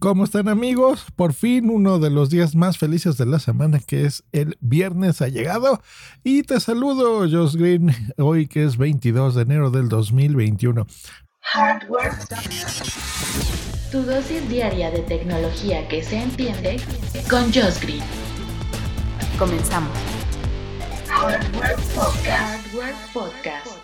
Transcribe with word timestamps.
¿Cómo 0.00 0.24
están 0.24 0.48
amigos? 0.48 1.04
Por 1.14 1.34
fin 1.34 1.68
uno 1.68 1.98
de 1.98 2.08
los 2.08 2.30
días 2.30 2.54
más 2.54 2.78
felices 2.78 3.18
de 3.18 3.26
la 3.26 3.38
semana 3.38 3.80
que 3.80 4.06
es 4.06 4.24
el 4.32 4.56
viernes 4.60 5.20
ha 5.20 5.28
llegado 5.28 5.82
y 6.24 6.42
te 6.42 6.58
saludo 6.58 7.28
Josh 7.30 7.54
Green 7.54 7.94
hoy 8.16 8.46
que 8.46 8.64
es 8.64 8.78
22 8.78 9.34
de 9.34 9.42
enero 9.42 9.70
del 9.70 9.90
2021. 9.90 10.86
Hardware. 11.42 12.12
Tu 13.92 14.02
dosis 14.02 14.48
diaria 14.48 14.90
de 14.90 15.00
tecnología 15.00 15.86
que 15.88 16.02
se 16.02 16.16
entiende 16.16 16.80
con 17.28 17.52
Josh 17.52 17.78
Green. 17.82 18.02
Comenzamos. 19.38 19.92
Hardware 21.08 21.76
Podcast. 21.94 22.66
Hardware 22.72 22.94
Podcast. 23.12 23.79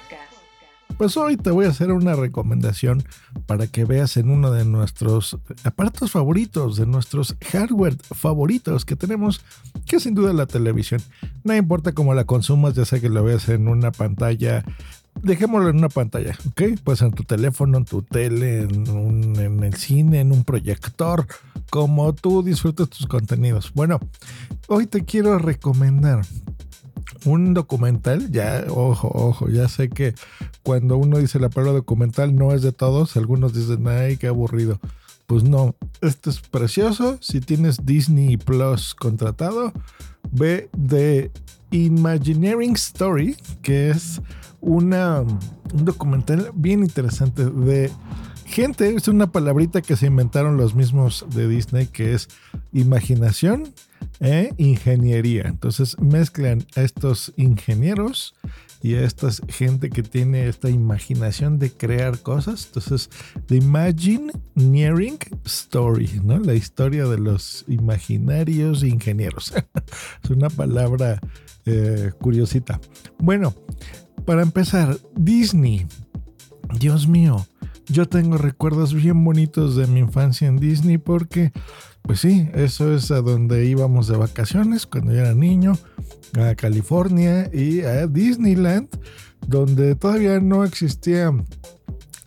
Pues 0.98 1.14
hoy 1.18 1.36
te 1.36 1.50
voy 1.50 1.66
a 1.66 1.68
hacer 1.68 1.92
una 1.92 2.14
recomendación 2.14 3.04
para 3.44 3.66
que 3.66 3.84
veas 3.84 4.16
en 4.16 4.30
uno 4.30 4.50
de 4.50 4.64
nuestros 4.64 5.36
aparatos 5.62 6.10
favoritos, 6.10 6.76
de 6.76 6.86
nuestros 6.86 7.36
hardware 7.52 7.96
favoritos 8.14 8.86
que 8.86 8.96
tenemos, 8.96 9.42
que 9.84 9.96
es 9.96 10.04
sin 10.04 10.14
duda 10.14 10.32
la 10.32 10.46
televisión. 10.46 11.02
No 11.44 11.54
importa 11.54 11.92
cómo 11.92 12.14
la 12.14 12.24
consumas, 12.24 12.74
ya 12.74 12.86
sea 12.86 12.98
que 12.98 13.10
lo 13.10 13.22
veas 13.22 13.48
en 13.50 13.68
una 13.68 13.92
pantalla 13.92 14.64
dejémoslo 15.22 15.70
en 15.70 15.76
una 15.76 15.88
pantalla, 15.88 16.36
¿ok? 16.48 16.62
Pues 16.84 17.00
en 17.02 17.12
tu 17.12 17.24
teléfono, 17.24 17.78
en 17.78 17.84
tu 17.84 18.02
tele, 18.02 18.62
en, 18.62 19.36
en, 19.40 19.64
el 19.64 19.74
cine, 19.74 20.20
en 20.20 20.30
un 20.30 20.44
proyector, 20.44 21.26
como 21.70 22.14
tú 22.14 22.42
disfrutes 22.42 22.88
tus 22.90 23.06
contenidos. 23.06 23.72
Bueno, 23.74 23.98
hoy 24.68 24.86
te 24.86 25.04
quiero 25.04 25.38
recomendar 25.38 26.22
un 27.24 27.54
documental, 27.54 28.30
ya, 28.30 28.64
ojo, 28.68 29.10
ojo, 29.12 29.48
ya 29.48 29.68
sé 29.68 29.88
que 29.88 30.14
cuando 30.62 30.96
uno 30.96 31.18
dice 31.18 31.38
la 31.38 31.48
palabra 31.48 31.74
documental 31.74 32.34
no 32.34 32.52
es 32.52 32.62
de 32.62 32.72
todos, 32.72 33.16
algunos 33.16 33.54
dicen, 33.54 33.86
ay, 33.88 34.16
qué 34.16 34.28
aburrido. 34.28 34.80
Pues 35.26 35.42
no, 35.42 35.74
esto 36.02 36.30
es 36.30 36.40
precioso. 36.40 37.18
Si 37.20 37.40
tienes 37.40 37.84
Disney 37.84 38.36
Plus 38.36 38.94
contratado, 38.94 39.72
ve 40.30 40.68
de 40.76 41.32
Imagineering 41.72 42.74
Story, 42.74 43.36
que 43.62 43.90
es 43.90 44.20
una, 44.60 45.20
un 45.20 45.84
documental 45.84 46.50
bien 46.54 46.80
interesante 46.80 47.44
de 47.44 47.90
gente, 48.44 48.94
es 48.94 49.08
una 49.08 49.32
palabrita 49.32 49.82
que 49.82 49.96
se 49.96 50.06
inventaron 50.06 50.56
los 50.56 50.74
mismos 50.74 51.26
de 51.34 51.48
Disney, 51.48 51.86
que 51.86 52.14
es 52.14 52.28
imaginación 52.72 53.74
e 54.20 54.52
ingeniería. 54.56 55.44
Entonces 55.46 55.98
mezclan 56.00 56.64
a 56.76 56.82
estos 56.82 57.32
ingenieros 57.36 58.34
y 58.82 58.94
a 58.94 59.02
esta 59.02 59.28
gente 59.48 59.90
que 59.90 60.02
tiene 60.02 60.48
esta 60.48 60.70
imaginación 60.70 61.58
de 61.58 61.72
crear 61.72 62.18
cosas. 62.20 62.66
Entonces, 62.66 63.10
The 63.46 63.56
Imagineering 63.56 65.18
Story, 65.44 66.20
¿no? 66.22 66.38
La 66.38 66.54
historia 66.54 67.06
de 67.06 67.18
los 67.18 67.64
imaginarios 67.68 68.84
ingenieros. 68.84 69.52
es 70.22 70.30
una 70.30 70.50
palabra 70.50 71.20
eh, 71.64 72.12
curiosita. 72.20 72.80
Bueno, 73.18 73.54
para 74.24 74.42
empezar, 74.42 74.98
Disney. 75.16 75.86
Dios 76.78 77.06
mío, 77.06 77.46
yo 77.88 78.08
tengo 78.08 78.38
recuerdos 78.38 78.94
bien 78.94 79.24
bonitos 79.24 79.76
de 79.76 79.86
mi 79.86 80.00
infancia 80.00 80.48
en 80.48 80.56
Disney 80.56 80.98
porque, 80.98 81.52
pues 82.02 82.20
sí, 82.20 82.48
eso 82.54 82.94
es 82.94 83.10
a 83.10 83.20
donde 83.20 83.66
íbamos 83.66 84.08
de 84.08 84.16
vacaciones 84.16 84.86
cuando 84.86 85.12
yo 85.12 85.20
era 85.20 85.34
niño, 85.34 85.78
a 86.38 86.54
California 86.54 87.50
y 87.52 87.82
a 87.82 88.06
Disneyland, 88.06 88.88
donde 89.46 89.94
todavía 89.94 90.40
no 90.40 90.64
existía 90.64 91.32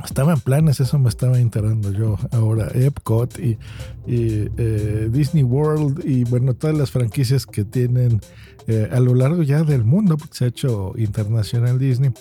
estaba 0.03 0.33
en 0.33 0.39
planes, 0.39 0.79
eso 0.79 0.97
me 0.97 1.09
estaba 1.09 1.39
enterando 1.39 1.91
yo 1.91 2.17
ahora, 2.31 2.69
Epcot 2.73 3.37
y, 3.39 3.57
eh, 4.09 5.09
Disney 5.11 5.43
World 5.43 6.03
y 6.05 6.23
bueno, 6.23 6.53
todas 6.53 6.77
las 6.77 6.91
franquicias 6.91 7.45
que 7.45 7.63
tienen 7.63 8.19
eh, 8.67 8.87
a 8.91 8.99
lo 8.99 9.15
largo 9.15 9.41
ya 9.41 9.63
del 9.63 9.83
mundo, 9.83 10.17
porque 10.17 10.37
se 10.37 10.45
ha 10.45 10.47
hecho 10.47 10.93
internacional 10.95 11.79
Disney. 11.79 12.11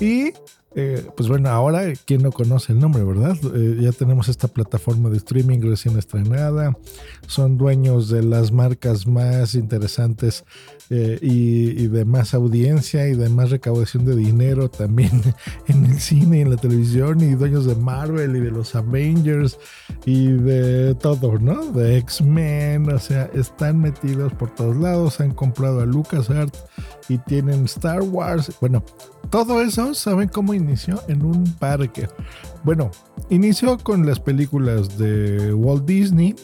Y 0.00 0.32
eh, 0.74 1.04
pues 1.16 1.28
bueno, 1.28 1.50
ahora, 1.50 1.82
¿quién 2.06 2.22
no 2.22 2.32
conoce 2.32 2.72
el 2.72 2.78
nombre, 2.78 3.04
verdad? 3.04 3.36
Ya 3.78 3.92
tenemos 3.92 4.28
esta 4.28 4.48
plataforma 4.48 5.10
de 5.10 5.18
streaming 5.18 5.60
recién 5.60 5.98
estrenada. 5.98 6.76
Son 7.26 7.58
dueños 7.58 8.08
de 8.08 8.22
las 8.22 8.52
marcas 8.52 9.06
más 9.06 9.54
interesantes 9.54 10.44
eh, 10.88 11.18
y, 11.20 11.86
de 11.88 12.04
más 12.04 12.34
audiencia 12.34 13.08
y 13.08 13.14
de 13.14 13.28
más 13.28 13.50
recaudación 13.50 14.04
de 14.04 14.16
dinero 14.16 14.68
también 14.68 15.22
en 15.66 15.86
el 15.86 16.00
cine 16.00 16.38
y 16.38 16.40
en 16.40 16.50
la 16.50 16.56
televisión. 16.56 17.20
Y 17.20 17.34
dueños 17.34 17.66
de 17.66 17.74
Marvel 17.74 18.36
y 18.36 18.40
de 18.40 18.50
los 18.50 18.74
Avengers 18.74 19.58
y 20.06 20.28
de 20.28 20.94
todo, 20.94 21.31
De 21.40 21.96
X-Men. 21.98 22.92
O 22.92 22.98
sea, 22.98 23.30
están 23.32 23.80
metidos 23.80 24.32
por 24.34 24.50
todos 24.54 24.76
lados. 24.76 25.20
Han 25.20 25.32
comprado 25.32 25.80
a 25.80 25.86
LucasArts 25.86 26.64
y 27.08 27.18
tienen 27.18 27.64
Star 27.64 28.02
Wars. 28.02 28.52
Bueno, 28.60 28.84
todo 29.30 29.62
eso, 29.62 29.94
¿saben 29.94 30.28
cómo 30.28 30.52
inició? 30.52 31.00
En 31.08 31.24
un 31.24 31.44
parque. 31.54 32.08
Bueno, 32.64 32.90
inició 33.30 33.78
con 33.78 34.04
las 34.04 34.20
películas 34.20 34.98
de 34.98 35.54
Walt 35.54 35.86
Disney, 35.86 36.34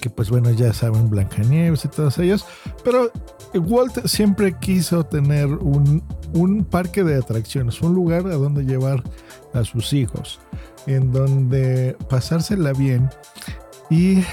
que 0.00 0.08
pues 0.08 0.30
bueno, 0.30 0.50
ya 0.52 0.72
saben, 0.72 1.10
Blancanieves 1.10 1.84
y 1.84 1.88
todos 1.88 2.18
ellos, 2.18 2.46
pero 2.82 3.12
Walt 3.54 4.06
siempre 4.06 4.56
quiso 4.58 5.04
tener 5.04 5.48
un 5.48 6.66
parque 6.70 7.04
de 7.04 7.16
atracciones, 7.16 7.82
un 7.82 7.94
lugar 7.94 8.26
a 8.26 8.36
donde 8.36 8.64
llevar 8.64 9.02
a 9.52 9.64
sus 9.64 9.92
hijos, 9.92 10.40
en 10.86 11.12
donde 11.12 11.96
pasársela 12.08 12.72
bien 12.72 13.10
y 13.92 14.24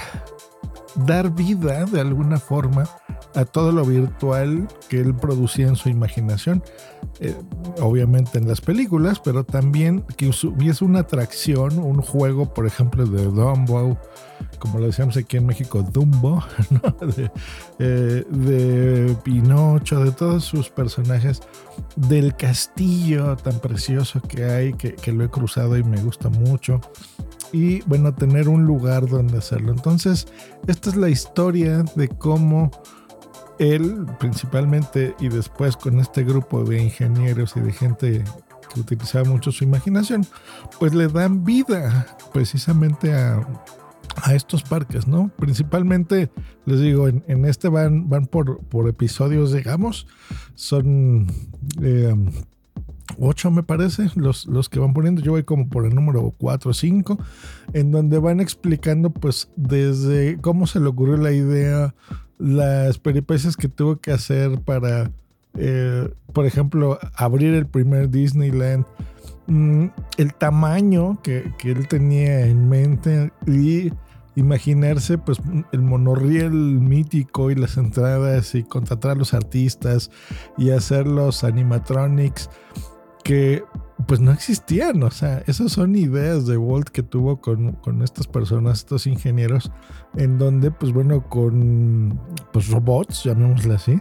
dar 1.06 1.30
vida 1.30 1.84
de 1.84 2.00
alguna 2.00 2.38
forma 2.38 2.88
a 3.34 3.44
todo 3.44 3.70
lo 3.72 3.84
virtual 3.84 4.66
que 4.88 5.00
él 5.00 5.14
producía 5.14 5.68
en 5.68 5.76
su 5.76 5.88
imaginación, 5.88 6.64
eh, 7.20 7.36
obviamente 7.80 8.38
en 8.38 8.48
las 8.48 8.60
películas, 8.60 9.20
pero 9.20 9.44
también 9.44 10.02
que 10.16 10.28
hubiese 10.28 10.84
una 10.84 11.00
atracción, 11.00 11.78
un 11.78 12.00
juego, 12.00 12.52
por 12.52 12.66
ejemplo, 12.66 13.06
de 13.06 13.24
Dumbo, 13.24 13.98
como 14.58 14.78
lo 14.80 14.86
decíamos 14.86 15.16
aquí 15.16 15.36
en 15.36 15.46
México, 15.46 15.82
Dumbo, 15.82 16.42
eh, 17.78 18.24
de, 18.28 19.16
Pinocho, 19.22 20.02
de 20.02 20.10
todos 20.10 20.44
sus 20.44 20.70
personajes, 20.70 21.40
del 21.96 22.34
castillo 22.34 23.36
tan 23.36 23.60
precioso 23.60 24.20
que 24.22 24.44
hay, 24.44 24.72
que, 24.72 24.94
que 24.94 25.12
lo 25.12 25.22
he 25.22 25.28
cruzado 25.28 25.76
y 25.76 25.84
me 25.84 26.02
gusta 26.02 26.30
mucho 26.30 26.80
y 27.52 27.82
bueno, 27.82 28.14
tener 28.14 28.48
un 28.48 28.64
lugar 28.64 29.08
donde 29.08 29.38
hacerlo. 29.38 29.72
Entonces, 29.72 30.26
esta 30.66 30.90
es 30.90 30.96
la 30.96 31.08
historia 31.08 31.84
de 31.94 32.08
cómo 32.08 32.70
él 33.58 34.06
principalmente 34.18 35.14
y 35.20 35.28
después 35.28 35.76
con 35.76 36.00
este 36.00 36.24
grupo 36.24 36.64
de 36.64 36.82
ingenieros 36.82 37.54
y 37.56 37.60
de 37.60 37.72
gente 37.72 38.24
que 38.72 38.80
utilizaba 38.80 39.28
mucho 39.28 39.52
su 39.52 39.64
imaginación, 39.64 40.26
pues 40.78 40.94
le 40.94 41.08
dan 41.08 41.44
vida 41.44 42.06
precisamente 42.32 43.12
a, 43.12 43.46
estos 44.34 44.62
parques, 44.62 45.06
¿no? 45.06 45.30
Principalmente, 45.38 46.30
les 46.66 46.80
digo, 46.80 47.08
en, 47.08 47.44
este 47.44 47.68
van, 47.68 48.08
van 48.08 48.26
por, 48.26 48.58
por 48.64 48.88
episodios, 48.88 49.52
digamos, 49.52 50.06
son 50.54 51.26
eh, 51.80 52.14
ocho 53.20 53.50
me 53.50 53.62
parece, 53.62 54.10
los, 54.14 54.46
los 54.46 54.68
que 54.68 54.80
van 54.80 54.94
poniendo, 54.94 55.20
yo 55.20 55.32
voy 55.32 55.44
como 55.44 55.68
por 55.68 55.84
el 55.86 55.94
número 55.94 56.34
cuatro 56.38 56.70
o 56.70 56.74
cinco, 56.74 57.18
en 57.72 57.92
donde 57.92 58.18
van 58.18 58.40
explicando 58.40 59.10
pues 59.10 59.50
desde 59.56 60.38
cómo 60.40 60.66
se 60.66 60.80
le 60.80 60.86
ocurrió 60.86 61.16
la 61.16 61.32
idea, 61.32 61.94
las 62.38 62.98
peripecias 62.98 63.56
que 63.56 63.68
tuvo 63.68 63.96
que 63.96 64.12
hacer 64.12 64.60
para, 64.62 65.12
eh, 65.54 66.08
por 66.32 66.46
ejemplo, 66.46 66.98
abrir 67.14 67.54
el 67.54 67.66
primer 67.66 68.10
Disneyland, 68.10 68.86
mm, 69.46 69.86
el 70.16 70.34
tamaño 70.34 71.20
que, 71.22 71.52
que, 71.58 71.72
él 71.72 71.86
tenía 71.88 72.46
en 72.46 72.68
mente 72.68 73.32
y 73.46 73.92
imaginarse 74.36 75.18
pues 75.18 75.38
el 75.72 75.82
monorriel 75.82 76.52
mítico 76.52 77.50
y 77.50 77.56
las 77.56 77.76
entradas 77.76 78.54
y 78.54 78.62
contratar 78.62 79.12
a 79.12 79.14
los 79.16 79.34
artistas 79.34 80.10
y 80.56 80.70
hacer 80.70 81.06
los 81.06 81.44
animatronics 81.44 82.48
que 83.22 83.64
pues 84.06 84.20
no 84.20 84.32
existían, 84.32 85.02
o 85.02 85.10
sea, 85.10 85.42
esas 85.46 85.72
son 85.72 85.94
ideas 85.94 86.46
de 86.46 86.56
Walt 86.56 86.88
que 86.88 87.02
tuvo 87.02 87.40
con, 87.40 87.76
estas 88.02 88.26
personas, 88.26 88.78
estos 88.78 89.06
ingenieros, 89.06 89.70
en 90.16 90.38
donde 90.38 90.70
pues 90.70 90.92
bueno, 90.92 91.28
con 91.28 92.18
pues 92.52 92.68
robots, 92.68 93.24
llamémosle 93.24 93.74
así, 93.74 94.00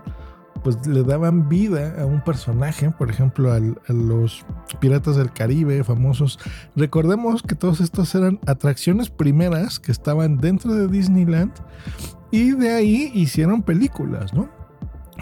pues 0.63 0.85
le 0.87 1.03
daban 1.03 1.47
vida 1.47 2.01
a 2.01 2.05
un 2.05 2.23
personaje, 2.23 2.89
por 2.91 3.09
ejemplo, 3.09 3.51
a 3.53 3.59
los 3.93 4.45
piratas 4.79 5.15
del 5.15 5.31
Caribe 5.31 5.83
famosos. 5.83 6.39
Recordemos 6.75 7.43
que 7.43 7.55
todos 7.55 7.79
estos 7.81 8.13
eran 8.15 8.39
atracciones 8.47 9.09
primeras 9.09 9.79
que 9.79 9.91
estaban 9.91 10.37
dentro 10.37 10.73
de 10.73 10.87
Disneyland 10.87 11.53
y 12.31 12.51
de 12.51 12.71
ahí 12.71 13.11
hicieron 13.13 13.63
películas, 13.63 14.33
¿no? 14.33 14.49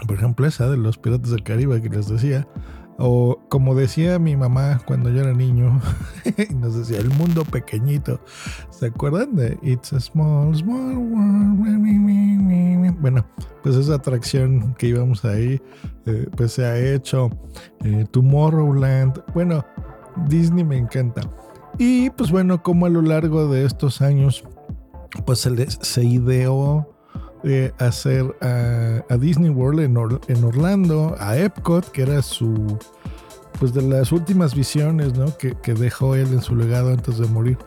Por 0.06 0.16
ejemplo, 0.16 0.46
esa 0.46 0.68
de 0.68 0.76
los 0.76 0.98
piratas 0.98 1.30
del 1.30 1.42
Caribe 1.42 1.82
que 1.82 1.88
les 1.88 2.08
decía, 2.08 2.46
O 3.00 3.38
como 3.48 3.76
decía 3.76 4.18
mi 4.18 4.36
mamá 4.36 4.80
cuando 4.84 5.08
yo 5.10 5.22
era 5.22 5.32
niño, 5.32 5.80
nos 6.56 6.74
decía, 6.74 6.98
el 6.98 7.10
mundo 7.10 7.44
pequeñito. 7.44 8.20
¿Se 8.70 8.86
acuerdan 8.86 9.36
de 9.36 9.56
It's 9.62 9.92
a 9.92 10.00
Small, 10.00 10.56
Small 10.56 10.96
World? 10.96 12.98
Bueno, 13.00 13.24
pues 13.62 13.76
esa 13.76 13.94
atracción 13.94 14.74
que 14.74 14.88
íbamos 14.88 15.24
ahí, 15.24 15.62
eh, 16.06 16.26
pues 16.36 16.54
se 16.54 16.64
ha 16.64 16.76
hecho. 16.76 17.30
Eh, 17.84 18.04
Tomorrowland. 18.10 19.22
Bueno, 19.32 19.64
Disney 20.26 20.64
me 20.64 20.76
encanta. 20.76 21.20
Y 21.78 22.10
pues 22.10 22.32
bueno, 22.32 22.64
como 22.64 22.86
a 22.86 22.88
lo 22.88 23.02
largo 23.02 23.46
de 23.46 23.64
estos 23.64 24.02
años, 24.02 24.42
pues 25.24 25.38
se, 25.38 25.70
se 25.70 26.04
ideó 26.04 26.97
hacer 27.78 28.36
a, 28.40 29.16
Disney 29.16 29.50
World 29.50 29.80
en, 29.80 30.44
Orlando, 30.44 31.16
a 31.18 31.36
Epcot, 31.36 31.90
que 31.90 32.02
era 32.02 32.22
su, 32.22 32.78
pues 33.58 33.72
de 33.72 33.82
las 33.82 34.12
últimas 34.12 34.54
visiones, 34.54 35.14
¿no? 35.14 35.36
Que, 35.36 35.54
dejó 35.74 36.14
él 36.14 36.28
en 36.32 36.42
su 36.42 36.54
legado 36.54 36.90
antes 36.90 37.18
de 37.18 37.26
morir, 37.26 37.58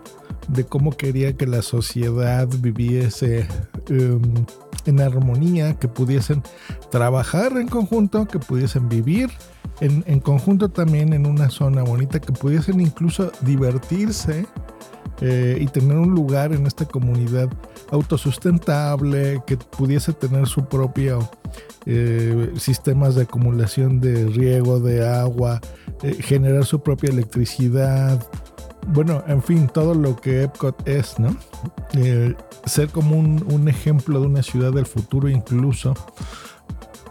de 0.48 0.66
cómo 0.66 0.92
quería 0.92 1.34
que 1.34 1.48
la 1.48 1.62
sociedad 1.62 2.48
viviese 2.60 3.48
em, 3.90 4.22
en 4.86 5.00
armonía, 5.00 5.78
que 5.78 5.88
pudiesen 5.88 6.44
trabajar 6.90 7.58
en 7.58 7.68
conjunto, 7.68 8.28
que 8.28 8.40
pudiesen 8.40 8.90
vivir 8.90 9.30
en, 9.80 10.04
en 10.08 10.20
conjunto 10.20 10.70
también 10.70 11.14
en 11.14 11.26
una 11.26 11.50
zona 11.50 11.84
bonita, 11.84 12.20
que 12.20 12.34
pudiesen 12.34 12.82
incluso 12.82 13.32
divertirse 13.42 14.46
eh, 15.22 15.58
y 15.62 15.68
tener 15.68 15.98
un 15.98 16.16
lugar 16.16 16.52
en 16.52 16.66
esta 16.66 16.86
comunidad 16.86 17.48
autosustentable, 17.92 19.44
que 19.46 19.56
pudiese 19.56 20.14
tener 20.14 20.48
su 20.48 20.66
propio 20.66 21.30
eh, 21.86 22.52
sistemas 22.58 23.16
de 23.16 23.24
acumulación 23.24 24.00
de 24.00 24.26
riego, 24.26 24.80
de 24.80 25.08
agua, 25.08 25.62
eh, 26.02 26.18
generar 26.22 26.66
su 26.66 26.82
propia 26.82 27.12
electricidad. 27.12 28.20
Bueno, 28.88 29.24
en 29.28 29.44
fin, 29.44 29.70
todo 29.72 29.94
lo 29.94 30.16
que 30.16 30.44
Epcot 30.44 30.88
es, 30.88 31.20
¿no? 31.20 31.36
ser 32.66 32.90
como 32.90 33.16
un, 33.16 33.44
un 33.52 33.68
ejemplo 33.68 34.20
de 34.22 34.28
una 34.28 34.44
ciudad 34.44 34.72
del 34.72 34.86
futuro 34.86 35.28
incluso 35.28 35.94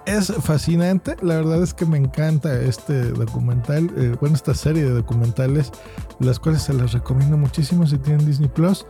es 0.07 0.33
fascinante. 0.43 1.17
La 1.23 1.37
verdad 1.37 1.63
es 1.63 1.75
que 1.75 1.87
me 1.87 1.99
encanta 1.99 2.61
este 2.61 3.11
documental, 3.11 3.91
eh, 3.97 4.17
bueno, 4.21 4.37
esta 4.37 4.55
serie 4.55 4.85
de 4.85 4.91
documentales, 4.91 5.73
las 6.19 6.39
cuales 6.39 6.63
se 6.63 6.75
las 6.75 6.93
recomiendo 6.93 7.37
muchísimo 7.37 7.87
si 7.87 7.99
tienen 7.99 8.27
Disney 8.27 8.49
Plus. 8.49 8.87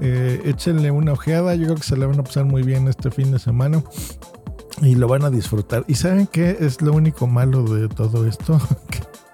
Eh, 0.00 0.42
échenle 0.44 0.90
una 0.90 1.12
ojeada, 1.12 1.54
yo 1.54 1.66
creo 1.66 1.76
que 1.76 1.82
se 1.82 1.96
la 1.96 2.06
van 2.06 2.20
a 2.20 2.24
pasar 2.24 2.44
muy 2.44 2.62
bien 2.62 2.88
este 2.88 3.10
fin 3.10 3.30
de 3.30 3.38
semana 3.38 3.82
y 4.80 4.94
lo 4.94 5.08
van 5.08 5.24
a 5.24 5.30
disfrutar. 5.30 5.84
¿Y 5.86 5.94
saben 5.94 6.26
qué 6.26 6.56
es 6.60 6.82
lo 6.82 6.92
único 6.92 7.26
malo 7.26 7.62
de 7.64 7.88
todo 7.88 8.26
esto? 8.26 8.60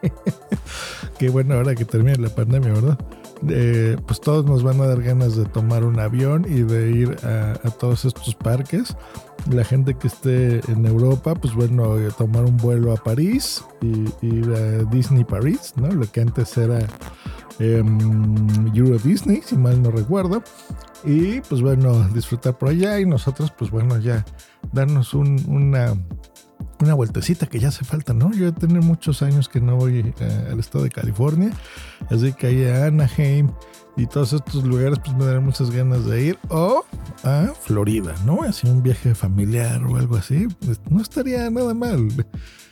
que 1.18 1.30
bueno, 1.30 1.54
ahora 1.54 1.74
que 1.74 1.84
termine 1.84 2.16
la 2.18 2.30
pandemia, 2.30 2.72
¿verdad? 2.72 2.98
Pues 4.06 4.20
todos 4.20 4.44
nos 4.46 4.62
van 4.62 4.80
a 4.80 4.86
dar 4.86 5.02
ganas 5.02 5.36
de 5.36 5.44
tomar 5.44 5.84
un 5.84 6.00
avión 6.00 6.44
y 6.48 6.62
de 6.62 6.90
ir 6.90 7.16
a, 7.24 7.70
todos 7.70 8.04
estos 8.04 8.34
parques. 8.34 8.96
La 9.50 9.64
gente 9.64 9.94
que 9.94 10.08
esté 10.08 10.60
en 10.70 10.84
Europa, 10.84 11.34
pues 11.34 11.54
bueno, 11.54 11.98
eh, 11.98 12.10
tomar 12.16 12.44
un 12.44 12.56
vuelo 12.56 12.92
a 12.92 12.96
París 12.96 13.64
y 13.80 14.26
ir 14.26 14.50
a 14.52 14.84
Disney 14.84 15.24
París, 15.24 15.72
¿no? 15.76 15.88
Lo 15.88 16.10
que 16.10 16.20
antes 16.20 16.56
era 16.56 16.80
em, 17.58 18.74
Euro 18.74 18.98
Disney, 18.98 19.42
si 19.44 19.56
mal 19.56 19.82
no 19.82 19.90
recuerdo. 19.90 20.42
Y 21.04 21.40
pues 21.42 21.62
bueno, 21.62 22.08
disfrutar 22.08 22.58
por 22.58 22.70
allá 22.70 23.00
y 23.00 23.06
nosotros, 23.06 23.52
pues 23.56 23.70
bueno, 23.70 23.98
ya 23.98 24.24
darnos 24.72 25.14
una 25.14 25.94
una 26.80 26.94
vueltecita 26.94 27.46
que 27.46 27.58
ya 27.58 27.68
hace 27.68 27.84
falta, 27.84 28.12
¿no? 28.12 28.32
Yo 28.32 28.48
he 28.48 28.52
tenido 28.52 28.82
muchos 28.82 29.22
años 29.22 29.48
que 29.48 29.60
no 29.60 29.76
voy 29.76 30.14
eh, 30.20 30.48
al 30.50 30.60
estado 30.60 30.84
de 30.84 30.90
California, 30.90 31.50
así 32.10 32.32
que 32.32 32.46
ahí 32.48 32.64
a 32.64 32.86
Anaheim 32.86 33.50
y 33.96 34.06
todos 34.06 34.32
estos 34.32 34.64
lugares 34.64 34.98
pues 35.04 35.16
me 35.16 35.24
darán 35.24 35.44
muchas 35.44 35.70
ganas 35.70 36.04
de 36.06 36.22
ir 36.22 36.38
o 36.48 36.84
a 37.24 37.52
Florida, 37.60 38.14
¿no? 38.24 38.42
Así 38.42 38.66
un 38.68 38.82
viaje 38.82 39.14
familiar 39.14 39.82
o 39.84 39.96
algo 39.96 40.16
así, 40.16 40.46
pues 40.64 40.80
no 40.88 41.00
estaría 41.00 41.48
nada 41.50 41.74
mal. 41.74 42.08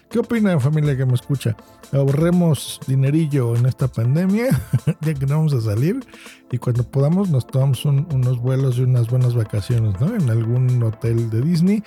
¿Qué 0.08 0.20
opina 0.20 0.58
familia 0.60 0.96
que 0.96 1.04
me 1.04 1.14
escucha? 1.14 1.56
Ahorremos 1.92 2.78
dinerillo 2.86 3.56
en 3.56 3.66
esta 3.66 3.88
pandemia, 3.88 4.48
ya 5.00 5.14
que 5.14 5.26
no 5.26 5.36
vamos 5.36 5.52
a 5.52 5.60
salir, 5.60 5.98
y 6.50 6.58
cuando 6.58 6.84
podamos 6.84 7.28
nos 7.28 7.46
tomamos 7.46 7.84
unos 7.84 8.38
vuelos 8.38 8.78
y 8.78 8.82
unas 8.82 9.10
buenas 9.10 9.34
vacaciones, 9.34 10.00
¿no? 10.00 10.14
En 10.14 10.30
algún 10.30 10.80
hotel 10.82 11.28
de 11.28 11.40
Disney, 11.42 11.82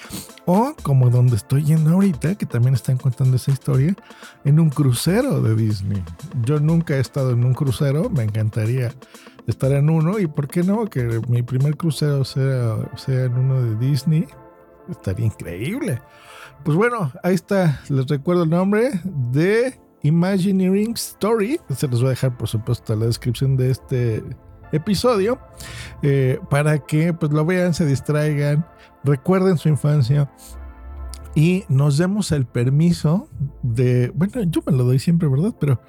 o 0.46 0.76
como 0.84 1.10
donde 1.10 1.38
estoy 1.38 1.64
yendo 1.64 1.92
ahorita, 1.92 2.36
que 2.36 2.46
también 2.46 2.74
están 2.74 2.98
contando 2.98 3.38
esa 3.38 3.52
historia, 3.52 3.96
en 4.44 4.60
un 4.60 4.70
crucero 4.70 5.42
de 5.42 5.56
Disney. 5.56 6.04
Yo 6.44 6.60
nunca 6.60 6.98
he 6.98 7.00
estado 7.00 7.32
en 7.32 7.46
un 7.46 7.54
crucero, 7.54 8.10
me 8.10 8.24
encantaría 8.24 8.94
estar 9.50 9.72
en 9.72 9.90
uno, 9.90 10.20
y 10.20 10.28
por 10.28 10.48
qué 10.48 10.64
no, 10.64 10.86
que 10.86 11.22
mi 11.28 11.44
primer 11.44 11.78
crucero 11.78 12.24
sea, 12.24 12.78
sea 12.96 13.26
en 13.26 13.34
uno 13.34 13.62
de 13.62 13.76
Disney, 13.76 14.28
estaría 14.90 15.26
increíble. 15.26 16.02
Pues 16.64 16.76
bueno, 16.76 17.12
ahí 17.24 17.36
está. 17.36 17.82
Les 17.90 18.08
recuerdo 18.08 18.44
el 18.44 18.50
nombre 18.50 18.92
de 19.04 19.80
Imagineering 20.04 20.94
Story. 20.94 21.60
Se 21.76 21.88
los 21.88 22.02
voy 22.02 22.08
a 22.08 22.10
dejar, 22.12 22.38
por 22.38 22.48
supuesto, 22.48 22.94
en 22.94 23.00
la 23.00 23.06
descripción 23.06 23.56
de 23.56 23.72
este 23.72 24.24
episodio. 24.72 25.40
Eh, 26.02 26.40
para 26.50 26.80
que 26.80 27.14
pues 27.14 27.32
lo 27.32 27.46
vean, 27.46 27.74
se 27.74 27.86
distraigan, 27.86 28.66
recuerden 29.04 29.58
su 29.58 29.70
infancia. 29.70 30.30
Y 31.40 31.64
nos 31.70 31.98
demos 31.98 32.34
el 32.34 32.46
permiso 32.46 33.30
de, 33.64 34.12
bueno, 34.14 34.44
yo 34.44 34.62
me 34.66 34.74
lo 34.74 34.84
doy 34.84 35.00
siempre, 35.00 35.30
¿verdad? 35.30 35.56
Pero 35.58 35.82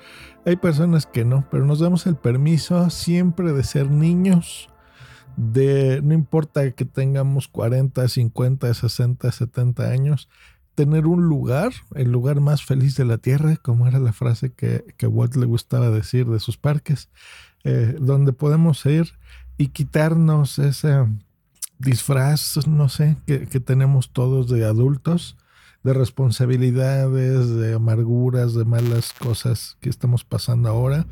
hay 0.47 0.55
personas 0.55 1.07
que 1.07 1.25
no, 1.25 1.45
pero 1.51 1.67
nos 1.67 1.81
damos 1.81 2.07
el 2.07 2.15
permiso 2.15 2.89
siempre 2.89 3.53
de 3.53 3.65
ser 3.65 3.91
niños, 3.91 4.69
de 5.37 6.03
no 6.05 6.15
importa 6.15 6.71
que 6.71 6.85
tengamos 6.85 7.49
40, 7.49 8.07
50, 8.07 8.73
60, 8.73 9.33
70 9.33 9.91
años, 9.91 10.29
tener 10.77 11.09
un 11.09 11.29
lugar, 11.29 11.73
el 11.97 12.13
lugar 12.13 12.39
más 12.41 12.65
feliz 12.65 12.95
de 12.95 13.07
la 13.07 13.19
tierra, 13.19 13.57
como 13.57 13.89
era 13.89 13.99
la 13.99 14.13
frase 14.13 14.53
que, 14.53 14.85
que 14.97 15.09
Walt 15.09 15.35
le 15.35 15.47
gustaba 15.47 15.91
decir 15.91 16.29
de 16.29 16.39
sus 16.39 16.59
parques, 16.59 17.09
eh, 17.65 17.97
donde 17.99 18.33
podemos 18.33 18.87
ir 18.87 19.15
y 19.59 19.71
quitarnos 19.71 20.61
ese 20.61 21.07
disfraz, 21.81 22.67
no 22.69 22.89
sé, 22.89 23.17
que, 23.27 23.47
que 23.47 23.61
tenemos 23.61 24.13
todos 24.13 24.49
de 24.49 24.65
adultos, 24.65 25.37
de 25.83 25.95
responsabilidades, 25.95 27.49
de 27.57 27.75
amarguras, 27.75 28.55
de 28.55 28.65
malas 28.65 29.13
cosas 29.15 29.79
que 29.81 29.89
estamos 29.89 30.25
pasando 30.25 30.69
ahora 30.69 31.07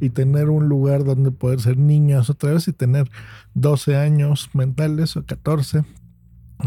y 0.00 0.10
tener 0.10 0.48
un 0.48 0.68
lugar 0.68 1.04
donde 1.04 1.30
poder 1.30 1.60
ser 1.60 1.76
niños 1.76 2.30
otra 2.30 2.52
vez 2.52 2.66
y 2.66 2.72
tener 2.72 3.10
12 3.52 3.96
años 3.96 4.50
mentales 4.54 5.16
o 5.16 5.24
14 5.24 5.84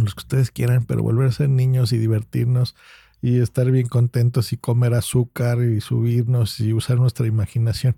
los 0.04 0.16
que 0.16 0.22
ustedes 0.22 0.52
quieran, 0.52 0.86
pero 0.86 1.04
volver 1.04 1.28
a 1.28 1.32
ser 1.32 1.50
niños 1.50 1.92
y 1.94 1.98
divertirnos 1.98 2.76
y 3.22 3.40
estar 3.40 3.70
bien 3.72 3.88
contentos 3.88 4.54
y 4.54 4.58
comer 4.58 4.94
azúcar 4.94 5.60
y 5.64 5.82
subirnos 5.82 6.60
y 6.60 6.74
usar 6.74 6.98
nuestra 6.98 7.28
imaginación. 7.28 7.96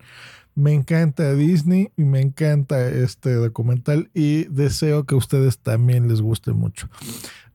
Me 0.56 0.74
encanta 0.74 1.34
Disney 1.36 1.92
y 1.96 2.04
me 2.04 2.22
encanta 2.22 2.90
este 2.90 3.34
documental 3.34 4.10
y 4.14 4.46
deseo 4.46 5.06
que 5.06 5.16
a 5.16 5.18
ustedes 5.18 5.60
también 5.60 6.08
les 6.08 6.22
guste 6.22 6.52
mucho. 6.52 6.90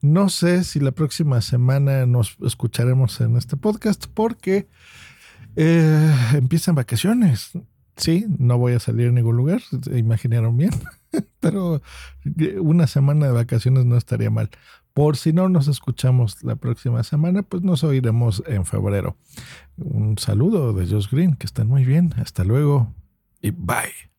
No 0.00 0.28
sé 0.28 0.64
si 0.64 0.80
la 0.80 0.92
próxima 0.92 1.40
semana 1.40 2.06
nos 2.06 2.36
escucharemos 2.42 3.20
en 3.20 3.36
este 3.36 3.56
podcast 3.56 4.06
porque 4.12 4.68
eh, 5.56 6.14
empiezan 6.32 6.74
vacaciones. 6.74 7.52
Sí, 7.96 8.26
no 8.38 8.58
voy 8.58 8.72
a 8.72 8.80
salir 8.80 9.08
a 9.08 9.12
ningún 9.12 9.36
lugar, 9.36 9.60
¿se 9.60 9.98
imaginaron 9.98 10.56
bien? 10.56 10.72
Pero 11.40 11.80
eh, 12.38 12.58
una 12.58 12.86
semana 12.86 13.26
de 13.26 13.32
vacaciones 13.32 13.84
no 13.84 13.96
estaría 13.96 14.30
mal. 14.30 14.50
Por 14.94 15.16
si 15.16 15.32
no 15.32 15.48
nos 15.48 15.68
escuchamos 15.68 16.42
la 16.44 16.54
próxima 16.56 17.02
semana, 17.02 17.42
pues 17.42 17.62
nos 17.62 17.82
oiremos 17.82 18.42
en 18.46 18.64
febrero. 18.64 19.16
Un 19.76 20.16
saludo 20.18 20.72
de 20.72 20.86
Josh 20.86 21.08
Green, 21.10 21.34
que 21.34 21.46
estén 21.46 21.66
muy 21.66 21.84
bien. 21.84 22.14
Hasta 22.16 22.44
luego 22.44 22.94
y 23.44 23.50
bye. 23.50 24.13